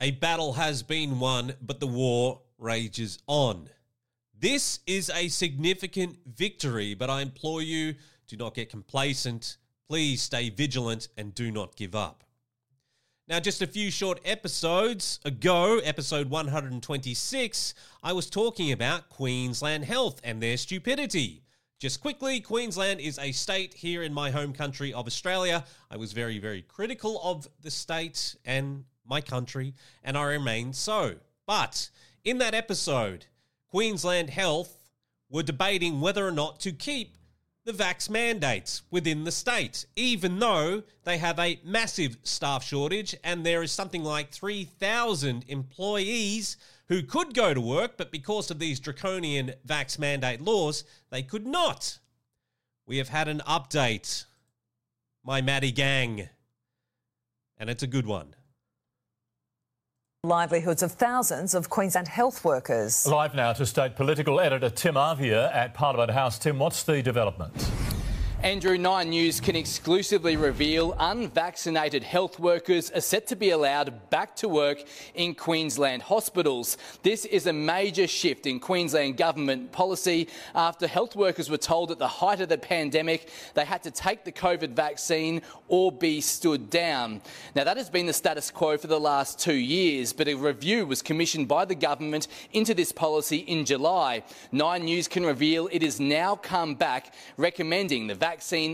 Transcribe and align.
A 0.00 0.12
battle 0.12 0.52
has 0.52 0.84
been 0.84 1.18
won, 1.18 1.54
but 1.60 1.80
the 1.80 1.86
war 1.86 2.40
rages 2.56 3.18
on. 3.26 3.68
This 4.38 4.78
is 4.86 5.10
a 5.12 5.26
significant 5.26 6.18
victory, 6.24 6.94
but 6.94 7.10
I 7.10 7.20
implore 7.22 7.62
you 7.62 7.96
do 8.28 8.36
not 8.36 8.54
get 8.54 8.70
complacent. 8.70 9.56
Please 9.88 10.22
stay 10.22 10.50
vigilant 10.50 11.08
and 11.16 11.34
do 11.34 11.50
not 11.50 11.74
give 11.74 11.96
up. 11.96 12.22
Now, 13.26 13.40
just 13.40 13.60
a 13.60 13.66
few 13.66 13.90
short 13.90 14.20
episodes 14.24 15.18
ago, 15.24 15.80
episode 15.80 16.30
126, 16.30 17.74
I 18.02 18.12
was 18.12 18.30
talking 18.30 18.70
about 18.70 19.10
Queensland 19.10 19.84
Health 19.84 20.20
and 20.22 20.40
their 20.40 20.56
stupidity. 20.56 21.42
Just 21.80 22.00
quickly, 22.00 22.40
Queensland 22.40 23.00
is 23.00 23.18
a 23.18 23.32
state 23.32 23.74
here 23.74 24.04
in 24.04 24.14
my 24.14 24.30
home 24.30 24.52
country 24.52 24.92
of 24.92 25.06
Australia. 25.06 25.64
I 25.90 25.96
was 25.96 26.12
very, 26.12 26.38
very 26.38 26.62
critical 26.62 27.20
of 27.22 27.48
the 27.62 27.70
state 27.70 28.36
and 28.44 28.84
my 29.08 29.20
country, 29.20 29.74
and 30.04 30.16
I 30.16 30.24
remain 30.24 30.72
so. 30.72 31.14
But 31.46 31.90
in 32.24 32.38
that 32.38 32.54
episode, 32.54 33.26
Queensland 33.70 34.30
Health 34.30 34.78
were 35.30 35.42
debating 35.42 36.00
whether 36.00 36.26
or 36.26 36.32
not 36.32 36.60
to 36.60 36.72
keep 36.72 37.16
the 37.64 37.72
vax 37.72 38.08
mandates 38.08 38.82
within 38.90 39.24
the 39.24 39.32
state, 39.32 39.84
even 39.94 40.38
though 40.38 40.82
they 41.04 41.18
have 41.18 41.38
a 41.38 41.60
massive 41.62 42.16
staff 42.22 42.64
shortage 42.64 43.14
and 43.22 43.44
there 43.44 43.62
is 43.62 43.70
something 43.70 44.02
like 44.02 44.30
3,000 44.30 45.44
employees 45.48 46.56
who 46.88 47.02
could 47.02 47.34
go 47.34 47.52
to 47.52 47.60
work, 47.60 47.98
but 47.98 48.10
because 48.10 48.50
of 48.50 48.58
these 48.58 48.80
draconian 48.80 49.52
vax 49.66 49.98
mandate 49.98 50.40
laws, 50.40 50.84
they 51.10 51.22
could 51.22 51.46
not. 51.46 51.98
We 52.86 52.96
have 52.96 53.10
had 53.10 53.28
an 53.28 53.42
update, 53.46 54.24
my 55.22 55.42
Maddie 55.42 55.72
gang, 55.72 56.30
and 57.58 57.68
it's 57.68 57.82
a 57.82 57.86
good 57.86 58.06
one 58.06 58.34
livelihoods 60.24 60.82
of 60.82 60.90
thousands 60.90 61.54
of 61.54 61.70
Queensland 61.70 62.08
health 62.08 62.44
workers. 62.44 63.06
Live 63.06 63.36
now 63.36 63.52
to 63.52 63.64
state 63.64 63.94
political 63.94 64.40
editor 64.40 64.68
Tim 64.68 64.96
Arvier 64.96 65.48
at 65.54 65.74
Parliament 65.74 66.10
House. 66.10 66.40
Tim, 66.40 66.58
what's 66.58 66.82
the 66.82 67.00
development? 67.00 67.54
Andrew, 68.44 68.78
Nine 68.78 69.10
News 69.10 69.40
can 69.40 69.56
exclusively 69.56 70.36
reveal 70.36 70.94
unvaccinated 71.00 72.04
health 72.04 72.38
workers 72.38 72.88
are 72.92 73.00
set 73.00 73.26
to 73.26 73.36
be 73.36 73.50
allowed 73.50 74.10
back 74.10 74.36
to 74.36 74.48
work 74.48 74.84
in 75.16 75.34
Queensland 75.34 76.02
hospitals. 76.02 76.78
This 77.02 77.24
is 77.24 77.48
a 77.48 77.52
major 77.52 78.06
shift 78.06 78.46
in 78.46 78.60
Queensland 78.60 79.16
government 79.16 79.72
policy 79.72 80.28
after 80.54 80.86
health 80.86 81.16
workers 81.16 81.50
were 81.50 81.56
told 81.56 81.90
at 81.90 81.98
the 81.98 82.06
height 82.06 82.40
of 82.40 82.48
the 82.48 82.58
pandemic 82.58 83.28
they 83.54 83.64
had 83.64 83.82
to 83.82 83.90
take 83.90 84.24
the 84.24 84.30
COVID 84.30 84.70
vaccine 84.70 85.42
or 85.66 85.90
be 85.90 86.20
stood 86.20 86.70
down. 86.70 87.20
Now, 87.56 87.64
that 87.64 87.76
has 87.76 87.90
been 87.90 88.06
the 88.06 88.12
status 88.12 88.52
quo 88.52 88.78
for 88.78 88.86
the 88.86 89.00
last 89.00 89.40
two 89.40 89.52
years, 89.52 90.12
but 90.12 90.28
a 90.28 90.34
review 90.34 90.86
was 90.86 91.02
commissioned 91.02 91.48
by 91.48 91.64
the 91.64 91.74
government 91.74 92.28
into 92.52 92.72
this 92.72 92.92
policy 92.92 93.38
in 93.38 93.64
July. 93.64 94.22
Nine 94.52 94.84
News 94.84 95.08
can 95.08 95.26
reveal 95.26 95.68
it 95.72 95.82
has 95.82 95.98
now 95.98 96.36
come 96.36 96.76
back 96.76 97.12
recommending 97.36 98.06
the 98.06 98.14
vaccine 98.14 98.27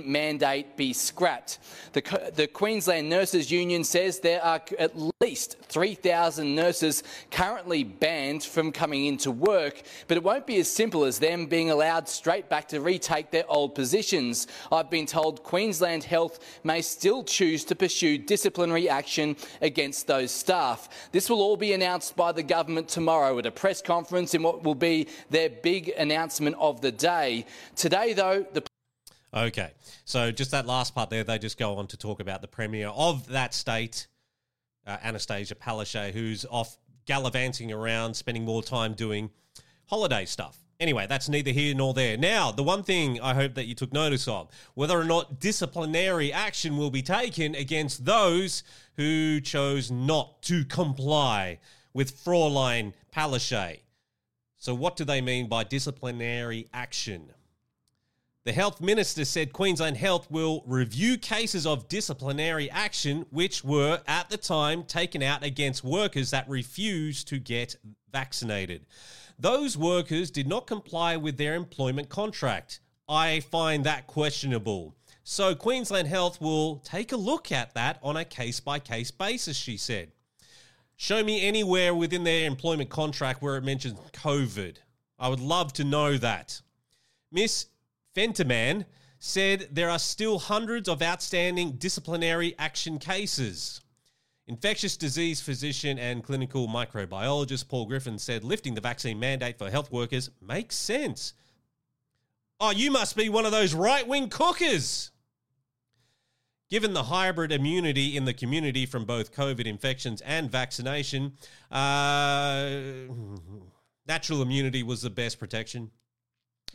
mandate 0.06 0.76
be 0.76 0.92
scrapped. 0.92 1.58
The, 1.92 2.32
the 2.34 2.46
Queensland 2.46 3.08
Nurses 3.08 3.50
Union 3.50 3.84
says 3.84 4.20
there 4.20 4.42
are 4.44 4.60
at 4.78 4.92
least 5.20 5.56
3,000 5.62 6.54
nurses 6.54 7.02
currently 7.30 7.84
banned 7.84 8.42
from 8.42 8.72
coming 8.72 9.06
into 9.06 9.30
work, 9.30 9.82
but 10.08 10.16
it 10.16 10.22
won't 10.22 10.46
be 10.46 10.58
as 10.58 10.70
simple 10.70 11.04
as 11.04 11.18
them 11.18 11.46
being 11.46 11.70
allowed 11.70 12.08
straight 12.08 12.48
back 12.48 12.68
to 12.68 12.80
retake 12.80 13.30
their 13.30 13.48
old 13.50 13.74
positions. 13.74 14.46
I've 14.72 14.90
been 14.90 15.06
told 15.06 15.42
Queensland 15.42 16.04
Health 16.04 16.40
may 16.64 16.82
still 16.82 17.24
choose 17.24 17.64
to 17.66 17.74
pursue 17.74 18.18
disciplinary 18.18 18.88
action 18.88 19.36
against 19.60 20.06
those 20.06 20.30
staff. 20.30 20.88
This 21.12 21.30
will 21.30 21.40
all 21.40 21.56
be 21.56 21.72
announced 21.72 22.16
by 22.16 22.32
the 22.32 22.42
government 22.42 22.88
tomorrow 22.88 23.38
at 23.38 23.46
a 23.46 23.50
press 23.50 23.80
conference 23.80 24.34
in 24.34 24.42
what 24.42 24.64
will 24.64 24.74
be 24.74 25.08
their 25.30 25.50
big 25.50 25.90
announcement 25.90 26.56
of 26.58 26.80
the 26.80 26.92
day. 26.92 27.46
Today, 27.76 28.12
though, 28.12 28.46
the 28.52 28.62
Okay. 29.34 29.72
So 30.04 30.30
just 30.30 30.52
that 30.52 30.66
last 30.66 30.94
part 30.94 31.10
there, 31.10 31.24
they 31.24 31.38
just 31.38 31.58
go 31.58 31.76
on 31.76 31.88
to 31.88 31.96
talk 31.96 32.20
about 32.20 32.40
the 32.40 32.48
premier 32.48 32.88
of 32.88 33.26
that 33.28 33.52
state, 33.52 34.06
uh, 34.86 34.96
Anastasia 35.02 35.56
Palaszczuk, 35.56 36.12
who's 36.12 36.46
off 36.48 36.76
gallivanting 37.06 37.72
around, 37.72 38.14
spending 38.14 38.44
more 38.44 38.62
time 38.62 38.94
doing 38.94 39.30
holiday 39.86 40.24
stuff. 40.24 40.58
Anyway, 40.80 41.06
that's 41.08 41.28
neither 41.28 41.50
here 41.50 41.74
nor 41.74 41.94
there. 41.94 42.16
Now, 42.16 42.50
the 42.50 42.62
one 42.62 42.82
thing 42.82 43.20
I 43.20 43.34
hope 43.34 43.54
that 43.54 43.66
you 43.66 43.74
took 43.74 43.92
notice 43.92 44.26
of 44.28 44.48
whether 44.74 44.98
or 44.98 45.04
not 45.04 45.40
disciplinary 45.40 46.32
action 46.32 46.76
will 46.76 46.90
be 46.90 47.02
taken 47.02 47.54
against 47.54 48.04
those 48.04 48.62
who 48.96 49.40
chose 49.40 49.90
not 49.90 50.42
to 50.42 50.64
comply 50.64 51.58
with 51.92 52.16
Fraulein 52.24 52.92
Palaszczuk. 53.14 53.80
So, 54.56 54.74
what 54.74 54.96
do 54.96 55.04
they 55.04 55.20
mean 55.20 55.48
by 55.48 55.64
disciplinary 55.64 56.68
action? 56.72 57.32
The 58.44 58.52
health 58.52 58.82
minister 58.82 59.24
said 59.24 59.54
Queensland 59.54 59.96
Health 59.96 60.30
will 60.30 60.64
review 60.66 61.16
cases 61.16 61.66
of 61.66 61.88
disciplinary 61.88 62.70
action 62.70 63.24
which 63.30 63.64
were 63.64 64.02
at 64.06 64.28
the 64.28 64.36
time 64.36 64.84
taken 64.84 65.22
out 65.22 65.42
against 65.42 65.82
workers 65.82 66.30
that 66.30 66.46
refused 66.46 67.26
to 67.28 67.38
get 67.38 67.76
vaccinated. 68.12 68.84
Those 69.38 69.78
workers 69.78 70.30
did 70.30 70.46
not 70.46 70.66
comply 70.66 71.16
with 71.16 71.38
their 71.38 71.54
employment 71.54 72.10
contract. 72.10 72.80
I 73.08 73.40
find 73.40 73.84
that 73.84 74.06
questionable. 74.06 74.94
So 75.22 75.54
Queensland 75.54 76.08
Health 76.08 76.38
will 76.38 76.80
take 76.80 77.12
a 77.12 77.16
look 77.16 77.50
at 77.50 77.72
that 77.72 77.98
on 78.02 78.18
a 78.18 78.26
case 78.26 78.60
by 78.60 78.78
case 78.78 79.10
basis, 79.10 79.56
she 79.56 79.78
said. 79.78 80.12
Show 80.96 81.24
me 81.24 81.46
anywhere 81.46 81.94
within 81.94 82.24
their 82.24 82.46
employment 82.46 82.90
contract 82.90 83.40
where 83.40 83.56
it 83.56 83.64
mentions 83.64 83.98
COVID. 84.12 84.76
I 85.18 85.28
would 85.30 85.40
love 85.40 85.72
to 85.74 85.84
know 85.84 86.18
that. 86.18 86.60
Miss 87.32 87.66
Fentiman 88.14 88.84
said 89.18 89.68
there 89.72 89.90
are 89.90 89.98
still 89.98 90.38
hundreds 90.38 90.88
of 90.88 91.02
outstanding 91.02 91.72
disciplinary 91.72 92.54
action 92.58 92.98
cases. 92.98 93.80
Infectious 94.46 94.96
disease 94.96 95.40
physician 95.40 95.98
and 95.98 96.22
clinical 96.22 96.68
microbiologist 96.68 97.66
Paul 97.68 97.86
Griffin 97.86 98.18
said 98.18 98.44
lifting 98.44 98.74
the 98.74 98.80
vaccine 98.80 99.18
mandate 99.18 99.56
for 99.56 99.70
health 99.70 99.90
workers 99.90 100.30
makes 100.42 100.76
sense. 100.76 101.32
Oh, 102.60 102.70
you 102.70 102.90
must 102.90 103.16
be 103.16 103.30
one 103.30 103.46
of 103.46 103.52
those 103.52 103.72
right 103.72 104.06
wing 104.06 104.28
cookers. 104.28 105.10
Given 106.70 106.92
the 106.92 107.04
hybrid 107.04 107.52
immunity 107.52 108.16
in 108.16 108.26
the 108.26 108.34
community 108.34 108.84
from 108.84 109.04
both 109.04 109.34
COVID 109.34 109.66
infections 109.66 110.20
and 110.22 110.50
vaccination, 110.50 111.32
uh, 111.70 112.70
natural 114.06 114.42
immunity 114.42 114.82
was 114.82 115.02
the 115.02 115.10
best 115.10 115.38
protection. 115.38 115.90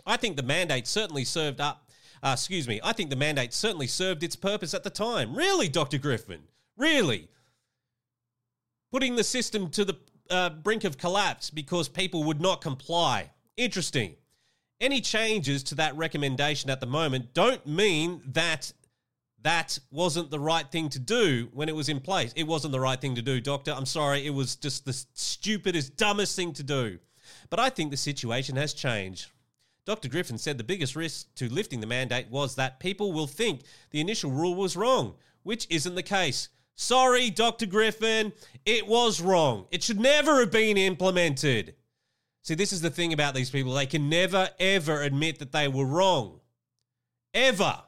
I 0.05 0.17
think 0.17 0.37
the 0.37 0.43
mandate 0.43 0.87
certainly 0.87 1.23
served 1.23 1.61
up. 1.61 1.89
Uh, 2.21 2.31
excuse 2.33 2.67
me. 2.67 2.79
I 2.83 2.93
think 2.93 3.09
the 3.09 3.15
mandate 3.15 3.53
certainly 3.53 3.87
served 3.87 4.23
its 4.23 4.35
purpose 4.35 4.73
at 4.73 4.83
the 4.83 4.89
time. 4.89 5.35
Really, 5.35 5.69
Dr. 5.69 5.97
Griffin? 5.97 6.41
Really? 6.77 7.29
Putting 8.91 9.15
the 9.15 9.23
system 9.23 9.69
to 9.71 9.85
the 9.85 9.97
uh, 10.29 10.49
brink 10.49 10.83
of 10.83 10.97
collapse 10.97 11.49
because 11.49 11.87
people 11.87 12.23
would 12.25 12.41
not 12.41 12.61
comply. 12.61 13.31
Interesting. 13.57 14.15
Any 14.81 15.01
changes 15.01 15.63
to 15.63 15.75
that 15.75 15.95
recommendation 15.95 16.69
at 16.69 16.79
the 16.79 16.85
moment 16.87 17.33
don't 17.33 17.65
mean 17.67 18.21
that 18.27 18.71
that 19.41 19.79
wasn't 19.91 20.31
the 20.31 20.39
right 20.39 20.69
thing 20.69 20.89
to 20.89 20.99
do 20.99 21.49
when 21.53 21.69
it 21.69 21.75
was 21.75 21.89
in 21.89 21.99
place. 21.99 22.33
It 22.35 22.47
wasn't 22.47 22.71
the 22.71 22.79
right 22.79 22.99
thing 22.99 23.15
to 23.15 23.21
do, 23.21 23.39
Doctor. 23.39 23.71
I'm 23.71 23.85
sorry. 23.85 24.25
It 24.25 24.31
was 24.31 24.55
just 24.55 24.85
the 24.85 24.93
stupidest, 25.13 25.97
dumbest 25.97 26.35
thing 26.35 26.53
to 26.53 26.63
do. 26.63 26.99
But 27.49 27.59
I 27.59 27.69
think 27.69 27.91
the 27.91 27.97
situation 27.97 28.55
has 28.57 28.73
changed. 28.73 29.27
Dr. 29.89 30.07
Griffin 30.07 30.37
said 30.37 30.59
the 30.59 30.63
biggest 30.63 30.95
risk 30.95 31.33
to 31.33 31.51
lifting 31.51 31.79
the 31.79 31.87
mandate 31.87 32.29
was 32.29 32.53
that 32.53 32.79
people 32.79 33.11
will 33.11 33.25
think 33.25 33.61
the 33.89 33.99
initial 33.99 34.29
rule 34.29 34.53
was 34.53 34.77
wrong, 34.77 35.15
which 35.41 35.65
isn't 35.71 35.95
the 35.95 36.03
case. 36.03 36.49
Sorry, 36.75 37.31
Dr. 37.31 37.65
Griffin, 37.65 38.31
it 38.67 38.85
was 38.85 39.19
wrong. 39.19 39.65
It 39.71 39.81
should 39.81 39.99
never 39.99 40.41
have 40.41 40.51
been 40.51 40.77
implemented. 40.77 41.73
See, 42.43 42.53
this 42.53 42.71
is 42.71 42.81
the 42.81 42.91
thing 42.91 43.13
about 43.13 43.33
these 43.33 43.49
people. 43.49 43.73
They 43.73 43.87
can 43.87 44.09
never, 44.09 44.51
ever 44.59 45.01
admit 45.01 45.39
that 45.39 45.53
they 45.53 45.67
were 45.67 45.87
wrong. 45.87 46.39
Ever. 47.33 47.81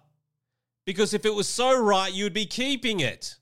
Because 0.88 1.14
if 1.14 1.24
it 1.24 1.36
was 1.36 1.48
so 1.48 1.80
right, 1.80 2.12
you'd 2.12 2.34
be 2.34 2.48
keeping 2.48 3.00
it. 3.00 3.36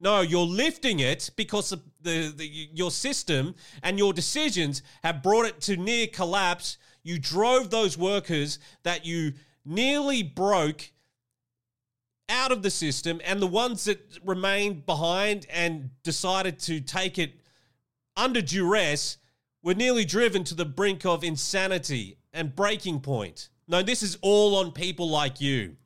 No, 0.00 0.20
you're 0.20 0.46
lifting 0.46 1.00
it 1.00 1.30
because 1.34 1.70
the, 2.00 2.32
the, 2.36 2.68
your 2.72 2.92
system 2.92 3.56
and 3.82 3.98
your 3.98 4.12
decisions 4.12 4.82
have 5.02 5.20
brought 5.20 5.46
it 5.46 5.60
to 5.62 5.76
near 5.76 6.06
collapse 6.06 6.78
you 7.04 7.18
drove 7.18 7.70
those 7.70 7.96
workers 7.96 8.58
that 8.82 9.06
you 9.06 9.34
nearly 9.64 10.22
broke 10.22 10.90
out 12.28 12.50
of 12.50 12.62
the 12.62 12.70
system, 12.70 13.20
and 13.24 13.40
the 13.40 13.46
ones 13.46 13.84
that 13.84 14.18
remained 14.24 14.86
behind 14.86 15.46
and 15.50 15.90
decided 16.02 16.58
to 16.58 16.80
take 16.80 17.18
it 17.18 17.34
under 18.16 18.40
duress 18.40 19.18
were 19.62 19.74
nearly 19.74 20.04
driven 20.04 20.42
to 20.44 20.54
the 20.54 20.64
brink 20.64 21.04
of 21.04 21.22
insanity 21.22 22.18
and 22.32 22.56
breaking 22.56 23.00
point. 23.00 23.50
No, 23.68 23.82
this 23.82 24.02
is 24.02 24.18
all 24.22 24.56
on 24.56 24.72
people 24.72 25.08
like 25.08 25.40
you. 25.40 25.76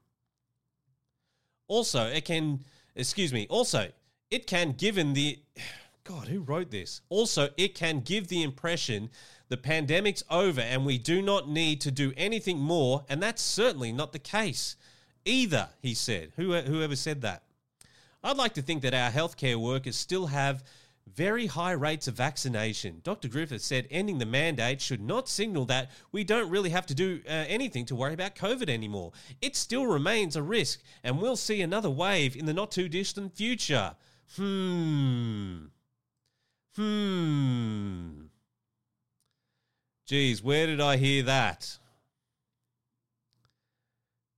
Also, 1.67 2.07
it 2.07 2.25
can, 2.25 2.65
excuse 2.95 3.33
me, 3.33 3.47
also, 3.51 3.91
it 4.31 4.47
can, 4.47 4.73
given 4.73 5.13
the 5.13 5.39
God, 6.05 6.29
who 6.29 6.41
wrote 6.41 6.71
this? 6.71 7.03
Also, 7.11 7.51
it 7.59 7.75
can 7.75 8.01
give 8.01 8.29
the 8.29 8.43
impression 8.43 9.11
the 9.49 9.57
pandemic's 9.57 10.23
over 10.31 10.61
and 10.61 10.85
we 10.85 10.99
do 10.99 11.23
not 11.23 11.49
need 11.49 11.81
to 11.83 11.91
do 11.91 12.13
anything 12.17 12.59
more, 12.59 13.05
and 13.09 13.23
that's 13.23 13.43
certainly 13.43 13.93
not 13.93 14.13
the 14.13 14.19
case 14.19 14.77
either, 15.25 15.69
he 15.81 15.95
said. 15.95 16.33
Who, 16.37 16.55
whoever 16.55 16.97
said 16.97 17.23
that? 17.23 17.43
I'd 18.23 18.37
like 18.37 18.55
to 18.55 18.63
think 18.63 18.83
that 18.83 18.95
our 18.95 19.11
healthcare 19.11 19.57
workers 19.57 19.97
still 19.97 20.27
have 20.27 20.65
very 21.15 21.47
high 21.47 21.73
rates 21.73 22.09
of 22.09 22.15
vaccination. 22.15 23.01
Dr. 23.03 23.29
Griffin 23.29 23.59
said 23.59 23.87
ending 23.91 24.19
the 24.19 24.27
mandate 24.27 24.81
should 24.81 25.01
not 25.01 25.29
signal 25.29 25.65
that 25.67 25.91
we 26.13 26.25
don't 26.25 26.51
really 26.51 26.71
have 26.71 26.87
to 26.87 26.95
do 26.95 27.21
uh, 27.27 27.31
anything 27.31 27.87
to 27.87 27.95
worry 27.95 28.15
about 28.15 28.35
COVID 28.35 28.69
anymore. 28.69 29.13
It 29.41 29.57
still 29.57 29.87
remains 29.87 30.37
a 30.37 30.43
risk, 30.43 30.81
and 31.03 31.21
we'll 31.21 31.37
see 31.37 31.63
another 31.63 31.91
wave 31.91 32.37
in 32.37 32.47
the 32.47 32.53
not 32.53 32.71
too 32.71 32.89
distant 32.89 33.35
future. 33.35 33.95
Hmm. 34.37 35.67
Hmm. 36.77 37.78
Geez, 40.09 40.43
where 40.43 40.67
did 40.67 40.81
I 40.81 40.97
hear 40.97 41.23
that? 41.25 41.77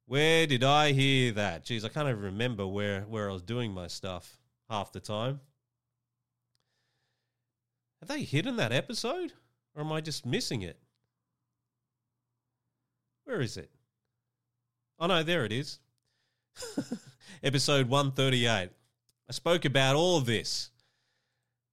Where 0.06 0.44
did 0.48 0.64
I 0.64 0.90
hear 0.90 1.30
that? 1.30 1.64
Geez, 1.64 1.84
I 1.84 1.88
can't 1.88 2.08
even 2.08 2.20
remember 2.20 2.66
where, 2.66 3.02
where 3.02 3.30
I 3.30 3.32
was 3.32 3.42
doing 3.42 3.70
my 3.70 3.86
stuff 3.86 4.40
half 4.68 4.90
the 4.90 4.98
time. 4.98 5.38
Have 8.00 8.08
they 8.08 8.24
hidden 8.24 8.56
that 8.56 8.72
episode? 8.72 9.32
Or 9.76 9.82
am 9.82 9.92
I 9.92 10.00
just 10.00 10.26
missing 10.26 10.62
it? 10.62 10.76
Where 13.22 13.40
is 13.40 13.56
it? 13.56 13.70
Oh 14.98 15.06
no, 15.06 15.22
there 15.22 15.44
it 15.44 15.52
is. 15.52 15.78
episode 17.44 17.88
138. 17.88 18.48
I 18.48 19.32
spoke 19.32 19.64
about 19.64 19.94
all 19.94 20.18
of 20.18 20.26
this. 20.26 20.70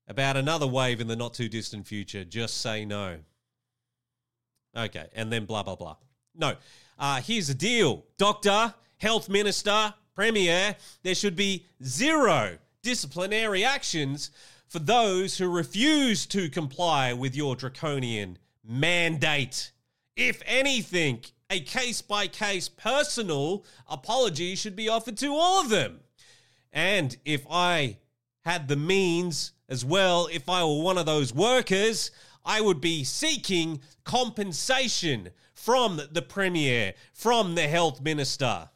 About 0.08 0.38
another 0.38 0.68
wave 0.68 1.02
in 1.02 1.08
the 1.08 1.16
not 1.16 1.34
too 1.34 1.50
distant 1.50 1.88
future. 1.88 2.24
Just 2.24 2.62
say 2.62 2.86
no. 2.86 3.18
Okay, 4.78 5.08
and 5.16 5.32
then 5.32 5.46
blah, 5.46 5.64
blah, 5.64 5.76
blah. 5.76 5.96
No. 6.36 6.56
Uh, 7.00 7.22
here's 7.22 7.48
the 7.48 7.54
deal 7.54 8.06
Doctor, 8.18 8.74
Health 8.98 9.30
Minister, 9.30 9.94
Premier, 10.16 10.76
there 11.04 11.16
should 11.16 11.36
be 11.36 11.66
zero 11.84 12.58
disciplinary 12.82 13.64
actions 13.64 14.32
for 14.68 14.80
those 14.80 15.38
who 15.38 15.48
refuse 15.48 16.26
to 16.28 16.50
comply 16.50 17.14
with 17.14 17.36
your 17.36 17.56
draconian 17.56 18.38
mandate. 18.64 19.72
If 20.16 20.42
anything, 20.46 21.24
a 21.50 21.60
case 21.60 22.02
by 22.02 22.28
case 22.28 22.68
personal 22.68 23.66
apology 23.88 24.56
should 24.56 24.76
be 24.76 24.90
offered 24.90 25.18
to 25.18 25.34
all 25.34 25.62
of 25.62 25.70
them. 25.70 26.00
And 26.74 27.16
if 27.26 27.46
I 27.50 27.98
had 28.44 28.68
the 28.68 28.76
means 28.76 29.54
as 29.70 29.86
well, 29.86 30.28
if 30.32 30.50
I 30.50 30.64
were 30.64 30.82
one 30.82 30.98
of 30.98 31.06
those 31.06 31.34
workers, 31.34 32.12
I 32.48 32.62
would 32.62 32.80
be 32.80 33.04
seeking 33.04 33.82
compensation 34.06 35.32
from 35.54 36.00
the 36.12 36.22
Premier, 36.22 36.94
from 37.14 37.56
the 37.56 37.68
Health 37.68 38.02
Minister. 38.02 38.70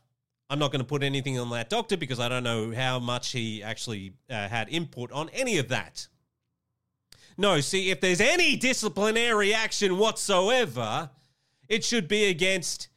I'm 0.49 0.59
not 0.59 0.73
going 0.73 0.81
to 0.81 0.87
put 0.87 1.03
anything 1.03 1.39
on 1.39 1.49
that 1.51 1.69
doctor 1.69 1.95
because 1.95 2.19
I 2.19 2.27
don't 2.27 2.43
know 2.43 2.73
how 2.73 2.99
much 2.99 3.31
he 3.31 3.63
actually 3.63 4.11
uh, 4.29 4.49
had 4.49 4.67
input 4.67 5.13
on 5.13 5.29
any 5.29 5.57
of 5.57 5.69
that. 5.69 6.09
No, 7.37 7.61
see, 7.61 7.89
if 7.91 8.01
there's 8.01 8.19
any 8.19 8.57
disciplinary 8.57 9.53
action 9.53 9.97
whatsoever, 9.97 11.09
it 11.69 11.85
should 11.85 12.09
be 12.09 12.25
against 12.25 12.89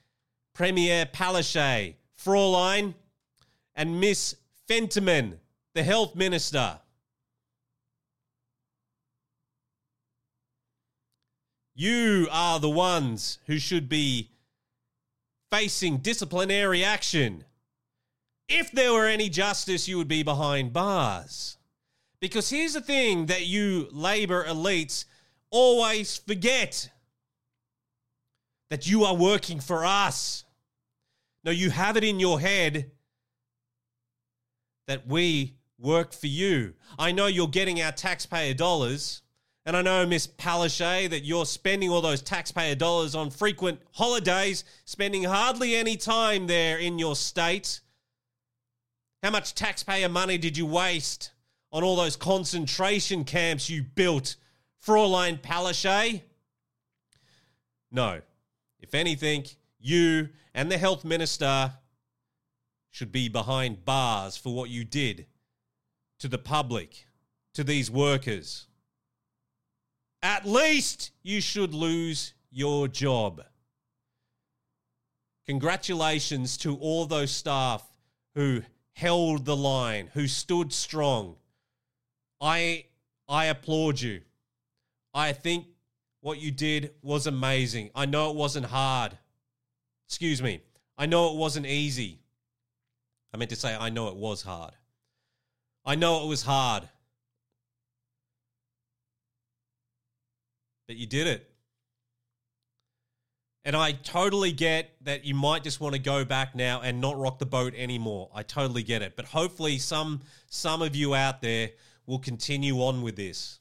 Premier 0.54 1.06
Palaszczuk, 1.06 1.94
Fraulein, 2.16 2.94
and 3.76 4.00
Miss 4.00 4.34
Fentiman, 4.68 5.38
the 5.74 5.84
health 5.84 6.16
minister. 6.16 6.80
You 11.74 12.28
are 12.30 12.60
the 12.60 12.70
ones 12.70 13.38
who 13.46 13.58
should 13.58 13.88
be 13.88 14.30
facing 15.50 15.98
disciplinary 15.98 16.84
action. 16.84 17.44
If 18.48 18.70
there 18.70 18.92
were 18.92 19.06
any 19.06 19.28
justice, 19.28 19.88
you 19.88 19.98
would 19.98 20.08
be 20.08 20.22
behind 20.22 20.72
bars. 20.72 21.56
Because 22.20 22.50
here's 22.50 22.74
the 22.74 22.80
thing 22.80 23.26
that 23.26 23.46
you 23.46 23.88
labor 23.90 24.44
elites 24.44 25.04
always 25.50 26.16
forget 26.18 26.90
that 28.70 28.86
you 28.86 29.04
are 29.04 29.14
working 29.14 29.60
for 29.60 29.84
us. 29.84 30.44
No, 31.44 31.50
you 31.50 31.70
have 31.70 31.96
it 31.96 32.04
in 32.04 32.20
your 32.20 32.40
head 32.40 32.90
that 34.86 35.06
we 35.06 35.54
work 35.78 36.12
for 36.12 36.26
you. 36.26 36.74
I 36.98 37.12
know 37.12 37.26
you're 37.26 37.48
getting 37.48 37.82
our 37.82 37.92
taxpayer 37.92 38.54
dollars. 38.54 39.22
And 39.66 39.76
I 39.76 39.82
know, 39.82 40.04
Miss 40.04 40.26
Palaszczuk, 40.26 41.10
that 41.10 41.24
you're 41.24 41.46
spending 41.46 41.88
all 41.88 42.02
those 42.02 42.20
taxpayer 42.20 42.74
dollars 42.74 43.14
on 43.14 43.30
frequent 43.30 43.80
holidays, 43.92 44.64
spending 44.84 45.24
hardly 45.24 45.74
any 45.74 45.96
time 45.96 46.46
there 46.46 46.78
in 46.78 46.98
your 46.98 47.16
state. 47.16 47.80
How 49.22 49.30
much 49.30 49.54
taxpayer 49.54 50.10
money 50.10 50.36
did 50.36 50.58
you 50.58 50.66
waste 50.66 51.30
on 51.72 51.82
all 51.82 51.96
those 51.96 52.14
concentration 52.14 53.24
camps 53.24 53.70
you 53.70 53.82
built, 53.82 54.36
Fraulein 54.84 55.40
Palaszczuk? 55.40 56.20
No. 57.90 58.20
If 58.80 58.94
anything, 58.94 59.46
you 59.80 60.28
and 60.52 60.70
the 60.70 60.76
health 60.76 61.06
minister 61.06 61.72
should 62.90 63.10
be 63.10 63.30
behind 63.30 63.86
bars 63.86 64.36
for 64.36 64.54
what 64.54 64.68
you 64.68 64.84
did 64.84 65.24
to 66.18 66.28
the 66.28 66.36
public, 66.36 67.06
to 67.54 67.64
these 67.64 67.90
workers 67.90 68.66
at 70.24 70.46
least 70.46 71.12
you 71.22 71.42
should 71.42 71.74
lose 71.74 72.32
your 72.50 72.88
job. 72.88 73.42
Congratulations 75.46 76.56
to 76.56 76.76
all 76.76 77.04
those 77.04 77.30
staff 77.30 77.86
who 78.34 78.62
held 78.94 79.44
the 79.44 79.54
line, 79.54 80.08
who 80.14 80.26
stood 80.26 80.72
strong. 80.72 81.36
I 82.40 82.86
I 83.28 83.46
applaud 83.46 84.00
you. 84.00 84.22
I 85.12 85.32
think 85.32 85.66
what 86.22 86.40
you 86.40 86.50
did 86.50 86.92
was 87.02 87.26
amazing. 87.26 87.90
I 87.94 88.06
know 88.06 88.30
it 88.30 88.36
wasn't 88.36 88.66
hard. 88.66 89.16
Excuse 90.08 90.42
me. 90.42 90.62
I 90.96 91.04
know 91.04 91.32
it 91.32 91.36
wasn't 91.36 91.66
easy. 91.66 92.20
I 93.32 93.36
meant 93.36 93.50
to 93.50 93.56
say 93.56 93.76
I 93.76 93.90
know 93.90 94.08
it 94.08 94.16
was 94.16 94.40
hard. 94.40 94.72
I 95.84 95.96
know 95.96 96.24
it 96.24 96.28
was 96.28 96.42
hard. 96.42 96.88
But 100.86 100.96
you 100.96 101.06
did 101.06 101.26
it. 101.26 101.50
And 103.66 103.74
I 103.74 103.92
totally 103.92 104.52
get 104.52 104.90
that 105.02 105.24
you 105.24 105.34
might 105.34 105.62
just 105.62 105.80
want 105.80 105.94
to 105.94 106.00
go 106.00 106.24
back 106.24 106.54
now 106.54 106.82
and 106.82 107.00
not 107.00 107.18
rock 107.18 107.38
the 107.38 107.46
boat 107.46 107.72
anymore. 107.74 108.30
I 108.34 108.42
totally 108.42 108.82
get 108.82 109.00
it. 109.00 109.16
But 109.16 109.24
hopefully 109.24 109.78
some 109.78 110.20
some 110.46 110.82
of 110.82 110.94
you 110.94 111.14
out 111.14 111.40
there 111.40 111.70
will 112.06 112.18
continue 112.18 112.76
on 112.82 113.00
with 113.00 113.16
this. 113.16 113.60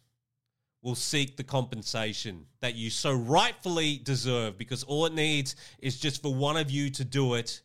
Will 0.82 0.96
seek 0.96 1.38
the 1.38 1.44
compensation 1.46 2.46
that 2.60 2.76
you 2.76 2.90
so 2.90 3.14
rightfully 3.14 3.98
deserve 3.98 4.58
because 4.58 4.84
all 4.84 5.06
it 5.06 5.14
needs 5.14 5.56
is 5.80 5.98
just 5.98 6.22
for 6.22 6.36
one 6.36 6.58
of 6.58 6.70
you 6.70 6.90
to 6.90 7.06
do 7.06 7.36
it 7.36 7.62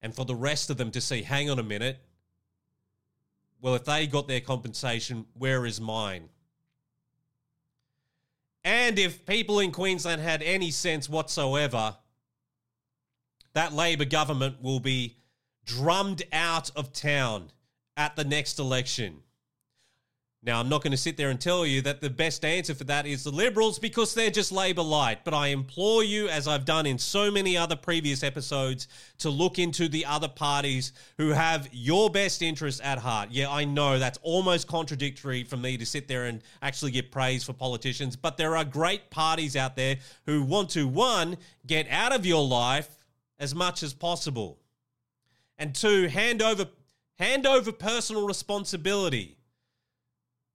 and 0.00 0.14
for 0.14 0.24
the 0.24 0.34
rest 0.34 0.70
of 0.70 0.78
them 0.78 0.90
to 0.92 1.02
say, 1.02 1.20
hang 1.20 1.50
on 1.50 1.58
a 1.58 1.62
minute. 1.62 1.98
Well, 3.60 3.74
if 3.74 3.84
they 3.84 4.06
got 4.06 4.28
their 4.28 4.40
compensation, 4.40 5.26
where 5.34 5.66
is 5.66 5.78
mine? 5.80 6.30
And 8.68 8.98
if 8.98 9.24
people 9.24 9.60
in 9.60 9.72
Queensland 9.72 10.20
had 10.20 10.42
any 10.42 10.70
sense 10.70 11.08
whatsoever, 11.08 11.96
that 13.54 13.72
Labor 13.72 14.04
government 14.04 14.62
will 14.62 14.78
be 14.78 15.16
drummed 15.64 16.22
out 16.34 16.70
of 16.76 16.92
town 16.92 17.50
at 17.96 18.14
the 18.14 18.24
next 18.24 18.58
election. 18.58 19.22
Now, 20.40 20.60
I'm 20.60 20.68
not 20.68 20.84
going 20.84 20.92
to 20.92 20.96
sit 20.96 21.16
there 21.16 21.30
and 21.30 21.40
tell 21.40 21.66
you 21.66 21.82
that 21.82 22.00
the 22.00 22.08
best 22.08 22.44
answer 22.44 22.72
for 22.72 22.84
that 22.84 23.06
is 23.06 23.24
the 23.24 23.30
Liberals 23.30 23.80
because 23.80 24.14
they're 24.14 24.30
just 24.30 24.52
Labor 24.52 24.82
light. 24.82 25.24
But 25.24 25.34
I 25.34 25.48
implore 25.48 26.04
you, 26.04 26.28
as 26.28 26.46
I've 26.46 26.64
done 26.64 26.86
in 26.86 26.96
so 26.96 27.28
many 27.28 27.56
other 27.56 27.74
previous 27.74 28.22
episodes, 28.22 28.86
to 29.18 29.30
look 29.30 29.58
into 29.58 29.88
the 29.88 30.06
other 30.06 30.28
parties 30.28 30.92
who 31.16 31.30
have 31.30 31.68
your 31.72 32.08
best 32.08 32.40
interests 32.40 32.80
at 32.84 32.98
heart. 32.98 33.30
Yeah, 33.32 33.50
I 33.50 33.64
know 33.64 33.98
that's 33.98 34.18
almost 34.22 34.68
contradictory 34.68 35.42
for 35.42 35.56
me 35.56 35.76
to 35.76 35.84
sit 35.84 36.06
there 36.06 36.26
and 36.26 36.40
actually 36.62 36.92
get 36.92 37.10
praise 37.10 37.42
for 37.42 37.52
politicians, 37.52 38.14
but 38.14 38.36
there 38.36 38.56
are 38.56 38.64
great 38.64 39.10
parties 39.10 39.56
out 39.56 39.74
there 39.74 39.96
who 40.24 40.44
want 40.44 40.70
to, 40.70 40.86
one, 40.86 41.36
get 41.66 41.88
out 41.90 42.12
of 42.12 42.24
your 42.24 42.46
life 42.46 42.96
as 43.40 43.56
much 43.56 43.82
as 43.82 43.92
possible, 43.92 44.60
and 45.58 45.74
two, 45.74 46.06
hand 46.06 46.42
over, 46.42 46.66
hand 47.18 47.44
over 47.44 47.72
personal 47.72 48.24
responsibility 48.24 49.37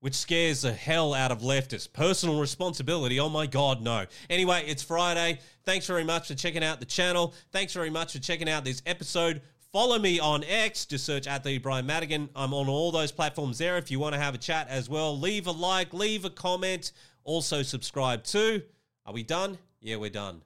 which 0.03 0.15
scares 0.15 0.62
the 0.62 0.74
hell 0.74 1.13
out 1.13 1.31
of 1.31 1.39
leftists. 1.39 1.91
Personal 1.91 2.39
responsibility, 2.39 3.19
oh 3.19 3.29
my 3.29 3.48
God, 3.48 3.81
no. 3.81 4.05
Anyway, 4.29 4.63
it's 4.67 4.83
Friday. 4.83 5.39
Thanks 5.63 5.88
very 5.88 6.03
much 6.03 6.27
for 6.27 6.36
checking 6.36 6.63
out 6.63 6.79
the 6.79 6.86
channel. 6.86 7.33
Thanks 7.51 7.74
very 7.74 7.89
much 7.89 8.12
for 8.12 8.19
checking 8.19 8.50
out 8.50 8.65
this 8.65 8.81
episode 8.86 9.41
Follow 9.74 9.98
me 9.98 10.19
on 10.19 10.43
X. 10.43 10.86
Just 10.86 11.03
search 11.03 11.25
at 11.25 11.43
the 11.43 11.57
Bryan 11.57 11.88
Madigan. 11.88 12.29
I'm 12.36 12.53
on 12.53 12.69
all 12.69 12.91
those 12.91 13.12
platforms 13.12 13.57
there. 13.57 13.75
If 13.79 13.89
you 13.89 13.98
want 13.98 14.13
to 14.13 14.22
have 14.22 14.36
a 14.36 14.38
chat 14.38 14.67
as 14.69 14.88
well, 14.88 15.17
leave 15.17 15.48
a 15.48 15.51
like, 15.51 15.95
leave 15.95 16.25
a 16.25 16.29
comment. 16.29 16.91
Also 17.24 17.63
subscribe 17.63 18.24
too. 18.24 18.62
Are 19.07 19.13
we 19.13 19.24
done? 19.24 19.57
Yeah, 19.81 19.95
we're 19.95 20.12
done. 20.12 20.43